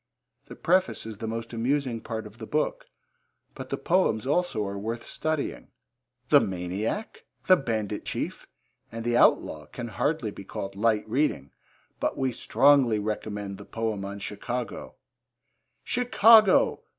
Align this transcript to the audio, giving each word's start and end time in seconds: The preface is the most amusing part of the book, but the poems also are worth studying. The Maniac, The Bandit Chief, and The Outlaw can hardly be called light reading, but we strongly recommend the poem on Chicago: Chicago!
The 0.45 0.55
preface 0.55 1.05
is 1.05 1.19
the 1.19 1.27
most 1.27 1.53
amusing 1.53 2.01
part 2.01 2.25
of 2.25 2.39
the 2.39 2.47
book, 2.47 2.85
but 3.53 3.69
the 3.69 3.77
poems 3.77 4.25
also 4.25 4.65
are 4.65 4.75
worth 4.79 5.03
studying. 5.03 5.67
The 6.29 6.39
Maniac, 6.39 7.25
The 7.45 7.55
Bandit 7.55 8.03
Chief, 8.03 8.47
and 8.91 9.05
The 9.05 9.15
Outlaw 9.15 9.67
can 9.67 9.89
hardly 9.89 10.31
be 10.31 10.43
called 10.43 10.75
light 10.75 11.07
reading, 11.07 11.51
but 11.99 12.17
we 12.17 12.31
strongly 12.31 12.97
recommend 12.97 13.59
the 13.59 13.63
poem 13.65 14.03
on 14.03 14.17
Chicago: 14.17 14.95
Chicago! 15.83 16.81